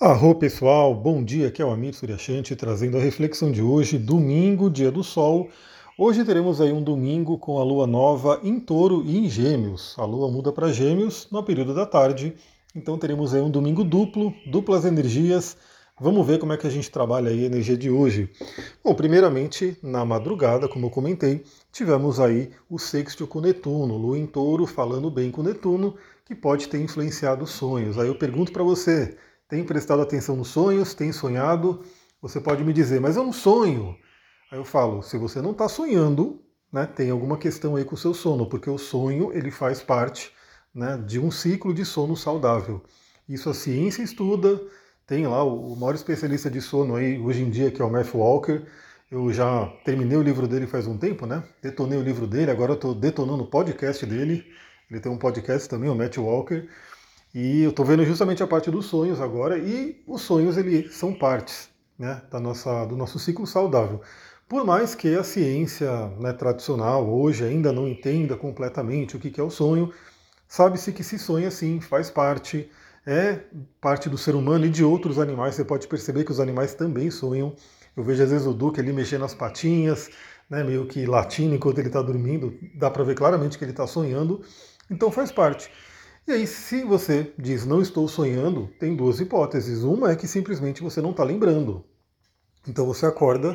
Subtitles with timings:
[0.00, 4.68] Arro pessoal, bom dia, aqui é o Amir Suryashanti trazendo a reflexão de hoje, domingo,
[4.68, 5.48] dia do sol.
[5.96, 9.94] Hoje teremos aí um domingo com a lua nova em touro e em gêmeos.
[9.96, 12.34] A lua muda para gêmeos no período da tarde,
[12.74, 15.56] então teremos aí um domingo duplo, duplas energias.
[15.98, 18.28] Vamos ver como é que a gente trabalha aí a energia de hoje.
[18.82, 24.26] Bom, primeiramente, na madrugada, como eu comentei, tivemos aí o sexto com Netuno, lua em
[24.26, 25.94] touro falando bem com Netuno,
[26.26, 27.96] que pode ter influenciado os sonhos.
[27.96, 29.16] Aí eu pergunto para você,
[29.48, 30.94] tem prestado atenção nos sonhos?
[30.94, 31.84] Tem sonhado?
[32.20, 33.96] Você pode me dizer, mas eu não sonho.
[34.50, 36.42] Aí eu falo, se você não está sonhando,
[36.72, 40.32] né, tem alguma questão aí com o seu sono, porque o sonho ele faz parte
[40.74, 42.82] né, de um ciclo de sono saudável.
[43.28, 44.60] Isso a ciência estuda,
[45.06, 48.20] tem lá o maior especialista de sono aí hoje em dia, que é o Matthew
[48.20, 48.62] Walker.
[49.10, 51.44] Eu já terminei o livro dele faz um tempo, né?
[51.62, 54.44] Detonei o livro dele, agora eu estou detonando o podcast dele.
[54.90, 56.68] Ele tem um podcast também, o Matthew Walker.
[57.34, 61.12] E eu estou vendo justamente a parte dos sonhos agora, e os sonhos eles são
[61.12, 64.00] partes né, da nossa, do nosso ciclo saudável.
[64.48, 69.42] Por mais que a ciência né, tradicional hoje ainda não entenda completamente o que é
[69.42, 69.92] o sonho,
[70.46, 72.70] sabe-se que se sonha sim, faz parte,
[73.04, 73.40] é
[73.80, 75.56] parte do ser humano e de outros animais.
[75.56, 77.56] Você pode perceber que os animais também sonham.
[77.96, 80.08] Eu vejo às vezes o Duque ali mexendo as patinhas,
[80.48, 83.88] né, meio que latindo enquanto ele está dormindo, dá para ver claramente que ele está
[83.88, 84.40] sonhando.
[84.88, 85.68] Então faz parte.
[86.26, 89.82] E aí, se você diz não estou sonhando, tem duas hipóteses.
[89.82, 91.84] Uma é que simplesmente você não está lembrando.
[92.66, 93.54] Então você acorda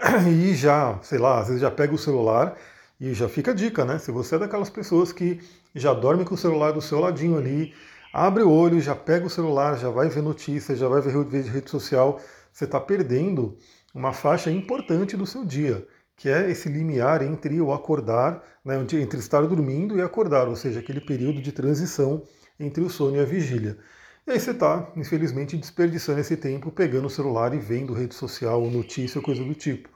[0.28, 2.56] e já, sei lá, às vezes já pega o celular
[3.00, 4.00] e já fica a dica, né?
[4.00, 5.40] Se você é daquelas pessoas que
[5.72, 7.72] já dorme com o celular do seu ladinho ali,
[8.12, 11.70] abre o olho, já pega o celular, já vai ver notícias, já vai ver rede
[11.70, 12.20] social,
[12.52, 13.56] você está perdendo
[13.94, 15.86] uma faixa importante do seu dia
[16.18, 20.80] que é esse limiar entre o acordar, né, entre estar dormindo e acordar, ou seja,
[20.80, 22.22] aquele período de transição
[22.58, 23.78] entre o sono e a vigília.
[24.26, 28.60] E aí você está, infelizmente, desperdiçando esse tempo pegando o celular e vendo rede social,
[28.68, 29.88] notícia, coisa do tipo.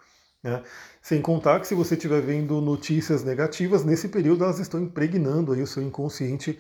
[0.43, 0.63] Né?
[1.03, 5.61] Sem contar que se você estiver vendo notícias negativas, nesse período elas estão impregnando aí
[5.61, 6.59] o seu inconsciente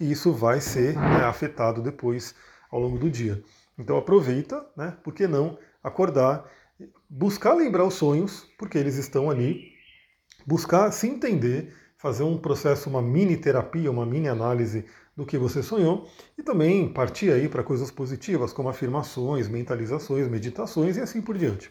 [0.00, 2.34] e isso vai ser né, afetado depois
[2.70, 3.42] ao longo do dia.
[3.78, 6.44] Então aproveita, né, por que não acordar
[7.08, 9.72] buscar lembrar os sonhos, porque eles estão ali,
[10.46, 14.84] buscar se entender, fazer um processo, uma mini terapia, uma mini análise
[15.16, 20.96] do que você sonhou e também partir aí para coisas positivas, como afirmações, mentalizações, meditações
[20.96, 21.70] e assim por diante.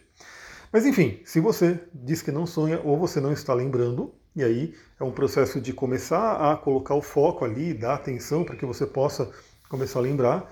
[0.72, 4.74] Mas enfim, se você diz que não sonha ou você não está lembrando, e aí
[5.00, 8.88] é um processo de começar a colocar o foco ali, dar atenção para que você
[8.88, 9.30] possa
[9.70, 10.52] começar a lembrar,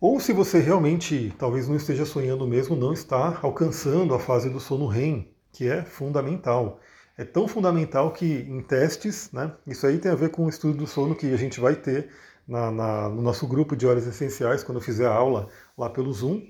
[0.00, 4.60] ou se você realmente talvez não esteja sonhando mesmo, não está alcançando a fase do
[4.60, 6.80] sono REM, que é fundamental.
[7.16, 10.78] É tão fundamental que em testes, né, isso aí tem a ver com o estudo
[10.78, 12.10] do sono que a gente vai ter
[12.46, 16.12] na, na, no nosso grupo de horas essenciais, quando eu fizer a aula lá pelo
[16.12, 16.42] Zoom.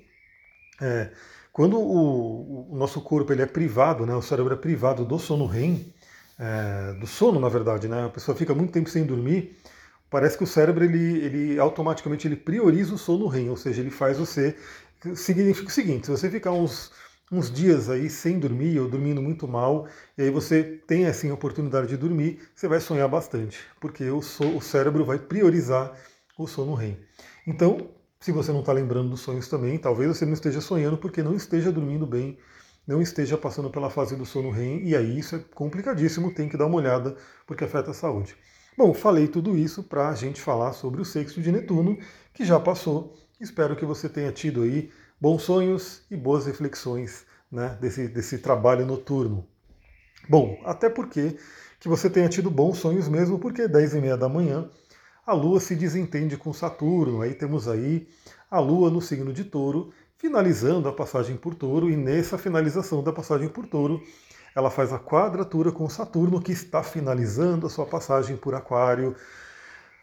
[0.79, 1.11] É,
[1.51, 5.45] quando o, o, nosso corpo ele é privado, né, o cérebro é privado do sono
[5.45, 5.93] REM,
[6.37, 9.57] é, do sono na verdade, né, a pessoa fica muito tempo sem dormir,
[10.09, 13.91] parece que o cérebro ele, ele automaticamente ele prioriza o sono REM, ou seja, ele
[13.91, 14.55] faz você
[15.15, 16.91] significa o seguinte: se você ficar uns,
[17.31, 19.87] uns dias aí sem dormir ou dormindo muito mal,
[20.17, 24.21] e aí você tem assim a oportunidade de dormir, você vai sonhar bastante, porque o,
[24.21, 25.93] so, o cérebro vai priorizar
[26.37, 26.97] o sono REM.
[27.45, 27.89] Então,
[28.19, 31.35] se você não está lembrando dos sonhos também, talvez você não esteja sonhando porque não
[31.35, 32.37] esteja dormindo bem,
[32.85, 36.57] não esteja passando pela fase do sono REM, e aí isso é complicadíssimo, tem que
[36.57, 37.15] dar uma olhada
[37.45, 38.35] porque afeta a saúde.
[38.79, 41.97] Bom, falei tudo isso para a gente falar sobre o sexto de Netuno,
[42.33, 43.13] que já passou.
[43.37, 48.85] Espero que você tenha tido aí bons sonhos e boas reflexões né, desse, desse trabalho
[48.85, 49.45] noturno.
[50.29, 51.35] Bom, até porque
[51.77, 54.69] que você tenha tido bons sonhos mesmo, porque 10 e meia da manhã
[55.27, 57.21] a Lua se desentende com Saturno.
[57.21, 58.07] Aí temos aí
[58.49, 63.11] a Lua no signo de Touro, finalizando a passagem por Touro, e nessa finalização da
[63.11, 64.01] passagem por Touro,
[64.59, 69.15] ela faz a quadratura com Saturno, que está finalizando a sua passagem por Aquário.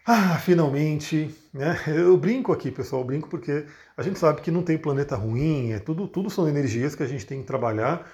[0.05, 1.77] Ah, finalmente, né?
[1.87, 5.79] Eu brinco aqui, pessoal, brinco porque a gente sabe que não tem planeta ruim, é
[5.79, 8.09] tudo, tudo são energias que a gente tem que trabalhar,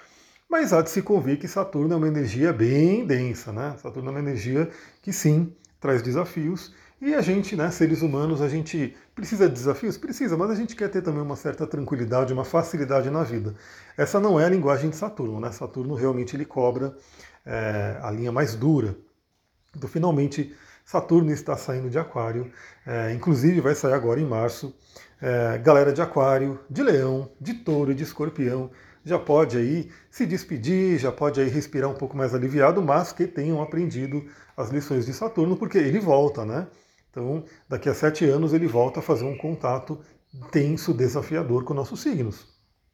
[0.50, 3.76] mas há de se convir que Saturno é uma energia bem densa, né?
[3.78, 4.68] Saturno é uma energia
[5.02, 6.74] que sim traz desafios
[7.04, 9.98] e a gente, né, seres humanos, a gente precisa de desafios?
[9.98, 13.54] Precisa, mas a gente quer ter também uma certa tranquilidade, uma facilidade na vida.
[13.96, 15.52] Essa não é a linguagem de Saturno, né?
[15.52, 16.96] Saturno realmente ele cobra
[17.44, 18.96] é, a linha mais dura.
[19.76, 22.50] Então, finalmente, Saturno está saindo de Aquário,
[22.86, 24.74] é, inclusive vai sair agora em março.
[25.20, 28.70] É, galera de Aquário, de Leão, de Touro e de Escorpião
[29.04, 33.26] já pode aí se despedir, já pode aí respirar um pouco mais aliviado, mas que
[33.26, 34.24] tenham aprendido
[34.56, 36.66] as lições de Saturno, porque ele volta, né?
[37.14, 40.00] Então, daqui a sete anos ele volta a fazer um contato
[40.50, 42.48] tenso, desafiador com nossos signos.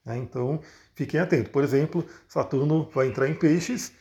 [0.04, 0.18] Né?
[0.18, 0.60] Então,
[0.94, 1.50] fiquem atentos.
[1.50, 3.92] Por exemplo, Saturno vai entrar em peixes,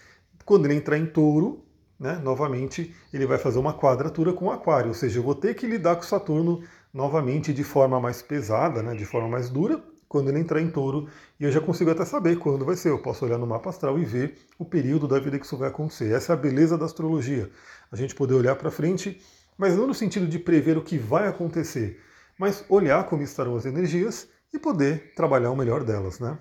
[0.44, 1.64] quando ele entrar em touro,
[1.98, 5.54] né, novamente ele vai fazer uma quadratura com o aquário, ou seja, eu vou ter
[5.54, 6.64] que lidar com Saturno
[6.94, 11.08] novamente de forma mais pesada, né, de forma mais dura, quando ele entrar em touro,
[11.40, 12.90] e eu já consigo até saber quando vai ser.
[12.90, 15.70] Eu posso olhar no mapa astral e ver o período da vida que isso vai
[15.70, 16.12] acontecer.
[16.12, 17.50] Essa é a beleza da astrologia.
[17.92, 19.22] A gente poder olhar para frente,
[19.60, 22.02] mas não no sentido de prever o que vai acontecer,
[22.40, 26.40] mas olhar como estarão as energias e poder trabalhar o melhor delas, né?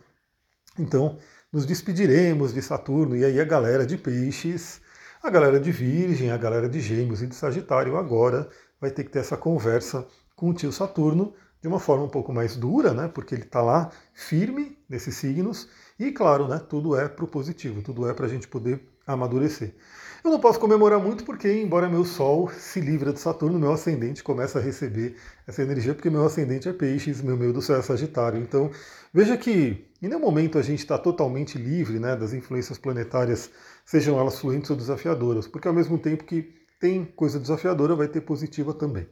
[0.79, 1.19] Então,
[1.53, 4.81] nos despediremos de Saturno e aí a galera de Peixes,
[5.21, 8.49] a galera de Virgem, a galera de Gêmeos e de Sagitário agora
[8.81, 10.07] vai ter que ter essa conversa
[10.37, 13.09] com o tio Saturno de uma forma um pouco mais dura, né?
[13.09, 15.69] Porque ele está lá firme nesses signos
[15.99, 16.61] e, claro, né?
[16.61, 18.81] Tudo é para o positivo, tudo é para a gente poder
[19.13, 19.75] amadurecer.
[20.23, 24.23] Eu não posso comemorar muito porque, embora meu Sol se livre de Saturno, meu ascendente
[24.23, 25.17] começa a receber
[25.47, 28.39] essa energia, porque meu ascendente é peixes, meu meio do céu é Sagitário.
[28.39, 28.71] Então,
[29.15, 33.51] veja que em nenhum momento a gente está totalmente livre né, das influências planetárias,
[33.87, 38.21] sejam elas fluentes ou desafiadoras, porque ao mesmo tempo que tem coisa desafiadora, vai ter
[38.21, 39.09] positiva também.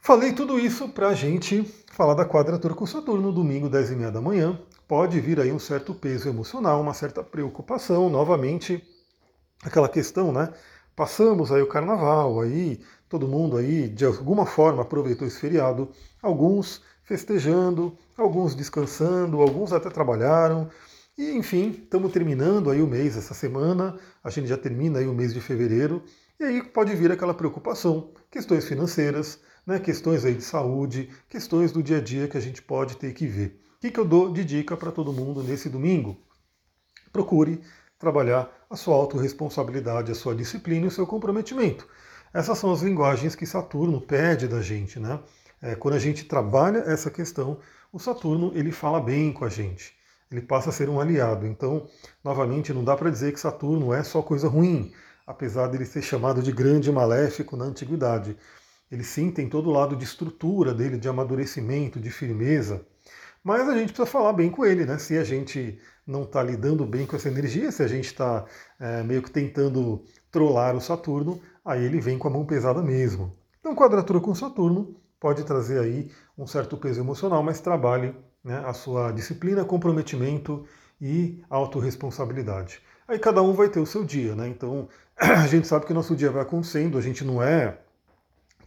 [0.00, 4.10] Falei tudo isso para a gente falar da quadratura com Saturno, domingo, 10 e meia
[4.10, 4.58] da manhã.
[4.90, 8.84] Pode vir aí um certo peso emocional, uma certa preocupação, novamente
[9.62, 10.52] aquela questão, né?
[10.96, 16.82] Passamos aí o carnaval, aí todo mundo aí de alguma forma aproveitou esse feriado, alguns
[17.04, 20.68] festejando, alguns descansando, alguns até trabalharam.
[21.16, 25.14] E enfim, estamos terminando aí o mês essa semana, a gente já termina aí o
[25.14, 26.02] mês de fevereiro,
[26.40, 31.80] e aí pode vir aquela preocupação, questões financeiras, né, questões aí de saúde, questões do
[31.80, 33.69] dia a dia que a gente pode ter que ver.
[33.80, 36.14] O que, que eu dou de dica para todo mundo nesse domingo?
[37.10, 37.62] Procure
[37.98, 41.88] trabalhar a sua autorresponsabilidade, a sua disciplina e o seu comprometimento.
[42.30, 45.18] Essas são as linguagens que Saturno pede da gente, né?
[45.62, 47.58] É, quando a gente trabalha essa questão,
[47.90, 49.94] o Saturno ele fala bem com a gente,
[50.30, 51.46] ele passa a ser um aliado.
[51.46, 51.88] Então,
[52.22, 54.92] novamente, não dá para dizer que Saturno é só coisa ruim,
[55.26, 58.36] apesar dele ser chamado de grande maléfico na antiguidade.
[58.92, 62.84] Ele sim tem todo o lado de estrutura dele, de amadurecimento, de firmeza.
[63.42, 64.98] Mas a gente precisa falar bem com ele, né?
[64.98, 68.44] Se a gente não está lidando bem com essa energia, se a gente está
[68.78, 73.34] é, meio que tentando trollar o Saturno, aí ele vem com a mão pesada mesmo.
[73.60, 78.72] Então, quadratura com Saturno pode trazer aí um certo peso emocional, mas trabalhe né, a
[78.72, 80.66] sua disciplina, comprometimento
[81.00, 82.82] e autorresponsabilidade.
[83.06, 84.48] Aí cada um vai ter o seu dia, né?
[84.48, 87.78] Então a gente sabe que nosso dia vai acontecendo, a gente não é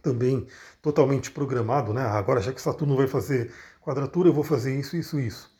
[0.02, 0.46] também
[0.82, 2.02] totalmente programado, né?
[2.02, 3.50] Agora já que Saturno vai fazer
[3.84, 5.50] quadratura, eu vou fazer isso, isso, isso.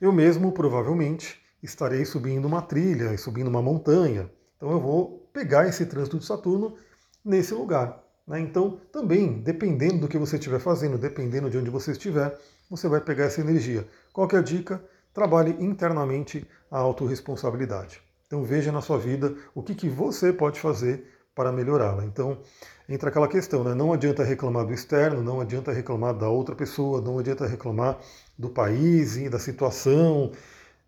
[0.00, 4.30] Eu mesmo, provavelmente, estarei subindo uma trilha, subindo uma montanha.
[4.56, 6.76] Então eu vou pegar esse trânsito de Saturno
[7.24, 8.00] nesse lugar.
[8.26, 8.38] Né?
[8.38, 12.38] Então, também, dependendo do que você estiver fazendo, dependendo de onde você estiver,
[12.70, 13.86] você vai pegar essa energia.
[14.12, 14.82] Qualquer dica,
[15.12, 18.00] trabalhe internamente a autorresponsabilidade.
[18.26, 22.04] Então veja na sua vida o que, que você pode fazer para melhorá-la.
[22.04, 22.40] Então,
[22.88, 23.74] entra aquela questão, né?
[23.74, 27.98] não adianta reclamar do externo, não adianta reclamar da outra pessoa, não adianta reclamar
[28.38, 30.32] do país e da situação.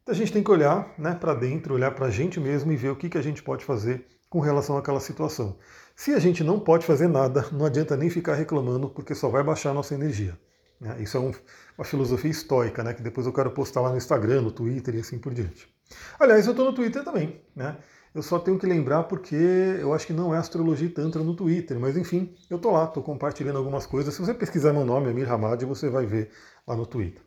[0.07, 2.91] A gente tem que olhar né, para dentro, olhar para a gente mesmo e ver
[2.91, 5.57] o que, que a gente pode fazer com relação àquela situação.
[5.97, 9.43] Se a gente não pode fazer nada, não adianta nem ficar reclamando, porque só vai
[9.43, 10.37] baixar a nossa energia.
[10.81, 10.97] Né?
[11.01, 11.33] Isso é um,
[11.79, 15.01] uma filosofia estoica, né, que depois eu quero postar lá no Instagram, no Twitter e
[15.01, 15.73] assim por diante.
[16.19, 17.41] Aliás, eu estou no Twitter também.
[17.55, 17.77] Né?
[18.15, 21.81] Eu só tenho que lembrar porque eu acho que não é Astrologia Tantra no Twitter,
[21.81, 24.15] mas enfim, eu tô lá, tô compartilhando algumas coisas.
[24.15, 26.31] Se você pesquisar meu nome, Amir Hamad, você vai ver
[26.65, 27.21] lá no Twitter.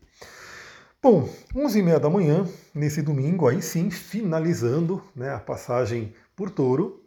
[1.03, 7.03] Bom, 11h30 da manhã, nesse domingo, aí sim, finalizando né, a passagem por touro,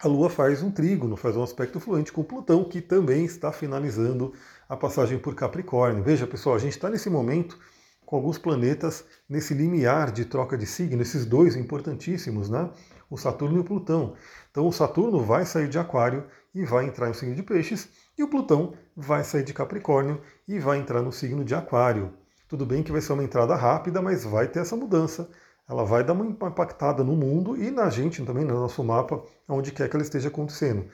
[0.00, 4.32] a Lua faz um trígono, faz um aspecto fluente com Plutão, que também está finalizando
[4.66, 6.02] a passagem por Capricórnio.
[6.02, 7.58] Veja, pessoal, a gente está nesse momento
[8.06, 12.68] com alguns planetas nesse limiar de troca de signo, esses dois importantíssimos, né?
[13.12, 14.14] O Saturno e o Plutão.
[14.50, 18.22] Então o Saturno vai sair de Aquário e vai entrar no signo de Peixes, e
[18.22, 22.14] o Plutão vai sair de Capricórnio e vai entrar no signo de Aquário.
[22.48, 25.28] Tudo bem que vai ser uma entrada rápida, mas vai ter essa mudança.
[25.68, 29.72] Ela vai dar uma impactada no mundo e na gente também, no nosso mapa, onde
[29.72, 30.86] quer que ela esteja acontecendo.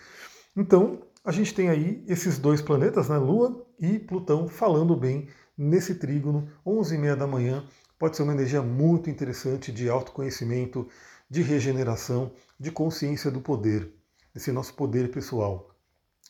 [0.56, 5.94] Então, a gente tem aí esses dois planetas, né, Lua e Plutão, falando bem nesse
[5.94, 7.64] trígono, 11h30 da manhã.
[7.96, 10.88] Pode ser uma energia muito interessante de autoconhecimento,
[11.28, 13.92] de regeneração, de consciência do poder,
[14.34, 15.74] desse nosso poder pessoal.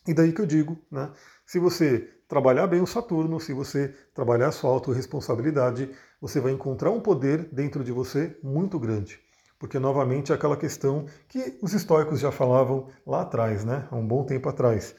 [0.06, 1.12] E daí que eu digo, né?
[1.46, 5.90] Se você trabalhar bem o Saturno, se você trabalhar a sua autorresponsabilidade,
[6.20, 9.20] você vai encontrar um poder dentro de você muito grande.
[9.58, 13.88] Porque, novamente, é aquela questão que os estoicos já falavam lá atrás, né?
[13.90, 14.94] há um bom tempo atrás.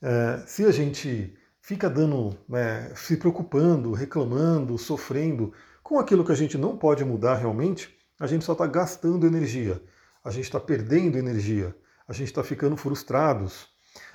[0.00, 5.52] É, se a gente fica dando, né, se preocupando, reclamando, sofrendo
[5.82, 9.82] com aquilo que a gente não pode mudar realmente, a gente só está gastando energia,
[10.24, 11.74] a gente está perdendo energia,
[12.06, 13.68] a gente está ficando frustrados.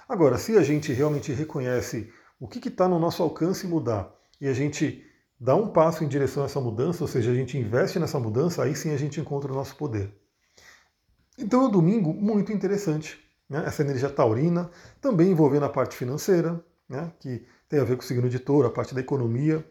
[0.07, 4.53] Agora, se a gente realmente reconhece o que está no nosso alcance mudar e a
[4.53, 5.05] gente
[5.39, 8.63] dá um passo em direção a essa mudança, ou seja, a gente investe nessa mudança,
[8.63, 10.13] aí sim a gente encontra o nosso poder.
[11.37, 13.19] Então é um domingo muito interessante.
[13.49, 13.63] Né?
[13.65, 14.69] Essa energia taurina,
[15.01, 17.11] também envolvendo a parte financeira, né?
[17.19, 19.65] que tem a ver com o signo de touro, a parte da economia.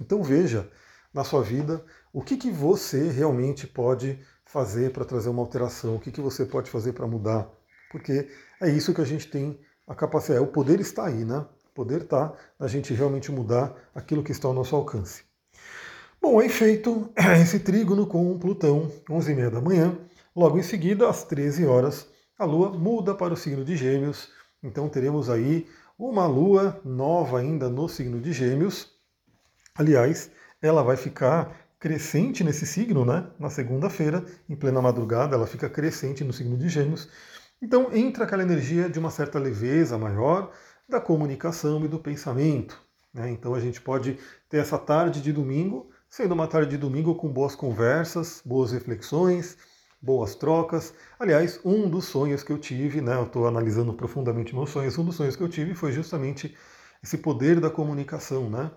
[0.00, 0.70] Então veja
[1.16, 1.82] na sua vida
[2.12, 6.44] o que, que você realmente pode fazer para trazer uma alteração, o que, que você
[6.44, 7.50] pode fazer para mudar.
[7.90, 8.28] Porque
[8.60, 11.38] é isso que a gente tem a capacidade, o poder está aí, né?
[11.70, 15.24] O poder está na gente realmente mudar aquilo que está ao nosso alcance.
[16.20, 19.98] Bom, aí feito esse trígono com Plutão, 11h30 da manhã,
[20.34, 22.06] logo em seguida, às 13 horas,
[22.38, 24.28] a Lua muda para o signo de Gêmeos,
[24.62, 25.66] então teremos aí
[25.98, 28.94] uma Lua nova ainda no signo de Gêmeos.
[29.74, 30.30] Aliás,
[30.66, 33.26] ela vai ficar crescente nesse signo, né?
[33.38, 37.08] Na segunda-feira, em plena madrugada, ela fica crescente no signo de Gêmeos.
[37.60, 40.52] Então entra aquela energia de uma certa leveza maior
[40.88, 42.80] da comunicação e do pensamento.
[43.12, 43.30] Né?
[43.30, 44.18] Então a gente pode
[44.48, 49.56] ter essa tarde de domingo, sendo uma tarde de domingo com boas conversas, boas reflexões,
[50.00, 50.94] boas trocas.
[51.18, 55.04] Aliás, um dos sonhos que eu tive, né, eu estou analisando profundamente meus sonhos, um
[55.04, 56.54] dos sonhos que eu tive foi justamente
[57.02, 58.50] esse poder da comunicação.
[58.50, 58.70] Né?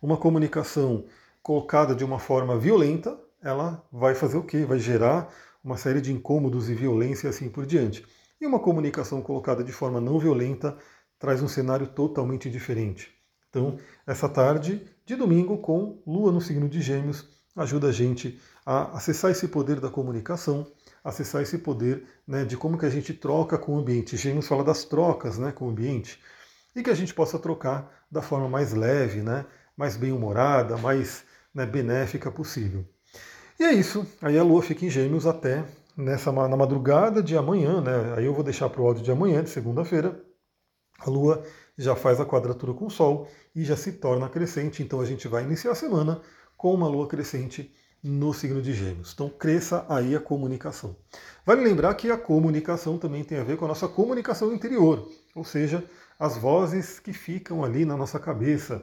[0.00, 1.06] Uma comunicação
[1.46, 4.64] colocada de uma forma violenta, ela vai fazer o quê?
[4.64, 8.04] Vai gerar uma série de incômodos e violência e assim por diante.
[8.40, 10.76] E uma comunicação colocada de forma não violenta
[11.20, 13.14] traz um cenário totalmente diferente.
[13.48, 18.96] Então, essa tarde de domingo, com Lua no signo de Gêmeos, ajuda a gente a
[18.96, 20.66] acessar esse poder da comunicação,
[21.04, 24.16] acessar esse poder né, de como que a gente troca com o ambiente.
[24.16, 26.20] Gêmeos fala das trocas né, com o ambiente
[26.74, 31.24] e que a gente possa trocar da forma mais leve, né, mais bem-humorada, mais
[31.56, 32.84] né, benéfica possível.
[33.58, 34.06] E é isso.
[34.20, 35.64] Aí a Lua fica em Gêmeos até
[35.96, 38.14] nessa na madrugada de amanhã, né?
[38.14, 40.22] Aí eu vou deixar para o áudio de amanhã, de segunda-feira.
[40.98, 41.42] A Lua
[41.78, 44.82] já faz a quadratura com o Sol e já se torna crescente.
[44.82, 46.20] Então a gente vai iniciar a semana
[46.58, 49.12] com uma Lua crescente no signo de Gêmeos.
[49.14, 50.94] Então cresça aí a comunicação.
[51.46, 55.44] Vale lembrar que a comunicação também tem a ver com a nossa comunicação interior, ou
[55.44, 55.82] seja,
[56.18, 58.82] as vozes que ficam ali na nossa cabeça.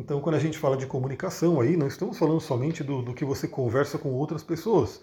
[0.00, 3.22] Então, quando a gente fala de comunicação aí, não estamos falando somente do, do que
[3.22, 5.02] você conversa com outras pessoas,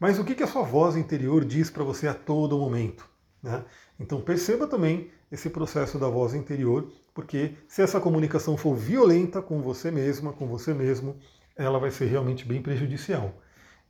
[0.00, 3.06] mas o que, que a sua voz interior diz para você a todo momento.
[3.42, 3.62] Né?
[4.00, 9.60] Então perceba também esse processo da voz interior, porque se essa comunicação for violenta com
[9.60, 11.16] você mesma, com você mesmo,
[11.54, 13.34] ela vai ser realmente bem prejudicial.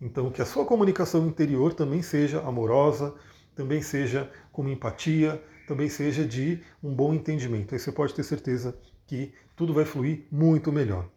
[0.01, 3.15] Então, que a sua comunicação interior também seja amorosa,
[3.55, 7.73] também seja com empatia, também seja de um bom entendimento.
[7.73, 8.77] Aí você pode ter certeza
[9.07, 11.09] que tudo vai fluir muito melhor.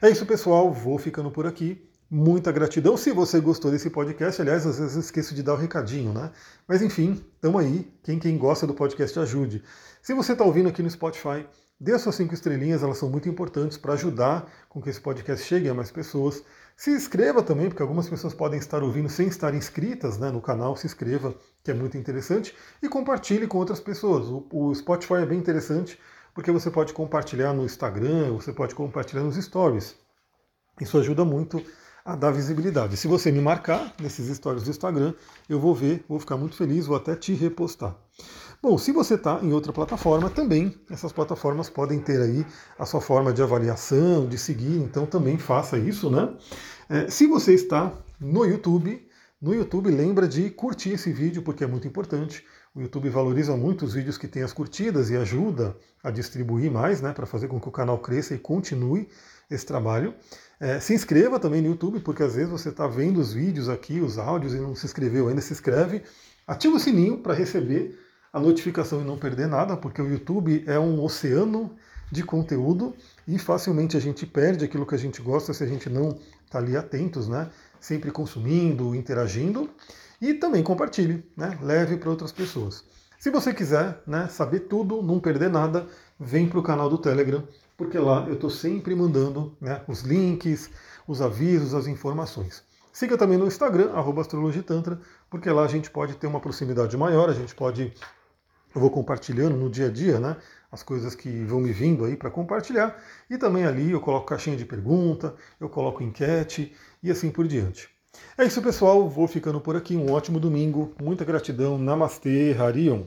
[0.00, 0.72] É isso, pessoal.
[0.72, 1.88] Vou ficando por aqui.
[2.10, 2.96] Muita gratidão.
[2.96, 6.12] Se você gostou desse podcast, aliás, às vezes eu esqueço de dar o um recadinho,
[6.12, 6.30] né?
[6.68, 7.90] Mas enfim, estamos aí.
[8.02, 9.62] Quem, quem gosta do podcast, ajude.
[10.02, 11.46] Se você está ouvindo aqui no Spotify,
[11.82, 15.44] Dê as suas cinco estrelinhas, elas são muito importantes para ajudar com que esse podcast
[15.44, 16.40] chegue a mais pessoas.
[16.76, 20.76] Se inscreva também, porque algumas pessoas podem estar ouvindo sem estar inscritas né, no canal.
[20.76, 22.54] Se inscreva, que é muito interessante.
[22.80, 24.28] E compartilhe com outras pessoas.
[24.28, 25.98] O, o Spotify é bem interessante,
[26.34, 29.94] porque você pode compartilhar no Instagram, você pode compartilhar nos stories.
[30.80, 31.62] Isso ajuda muito
[32.04, 32.96] a dar visibilidade.
[32.96, 35.14] Se você me marcar nesses stories do Instagram,
[35.48, 37.96] eu vou ver, vou ficar muito feliz, vou até te repostar.
[38.60, 42.46] Bom, se você está em outra plataforma, também essas plataformas podem ter aí
[42.78, 46.32] a sua forma de avaliação, de seguir, então também faça isso, né?
[46.88, 49.08] É, se você está no YouTube,
[49.40, 52.44] no YouTube lembra de curtir esse vídeo porque é muito importante.
[52.74, 57.02] O YouTube valoriza muito os vídeos que têm as curtidas e ajuda a distribuir mais,
[57.02, 59.10] né, para fazer com que o canal cresça e continue
[59.50, 60.14] esse trabalho.
[60.58, 64.00] É, se inscreva também no YouTube, porque às vezes você está vendo os vídeos aqui,
[64.00, 66.02] os áudios e não se inscreveu ainda, se inscreve.
[66.46, 67.98] Ativa o sininho para receber
[68.32, 71.76] a notificação e não perder nada, porque o YouTube é um oceano
[72.10, 72.94] de conteúdo
[73.28, 76.58] e facilmente a gente perde aquilo que a gente gosta se a gente não está
[76.58, 77.50] ali atentos, né?
[77.78, 79.68] Sempre consumindo, interagindo.
[80.22, 81.58] E também compartilhe, né?
[81.60, 82.84] leve para outras pessoas.
[83.18, 85.84] Se você quiser né, saber tudo, não perder nada,
[86.18, 87.42] vem para o canal do Telegram,
[87.76, 90.70] porque lá eu estou sempre mandando né, os links,
[91.08, 92.62] os avisos, as informações.
[92.92, 97.34] Siga também no Instagram, astrologitantra, porque lá a gente pode ter uma proximidade maior, a
[97.34, 97.92] gente pode
[98.72, 100.36] eu vou compartilhando no dia a dia, né?
[100.70, 102.96] As coisas que vão me vindo aí para compartilhar.
[103.28, 107.91] E também ali eu coloco caixinha de pergunta, eu coloco enquete e assim por diante.
[108.36, 109.08] É isso, pessoal.
[109.08, 109.96] Vou ficando por aqui.
[109.96, 110.94] Um ótimo domingo.
[111.02, 111.78] Muita gratidão.
[111.78, 113.04] Namastê, Harion.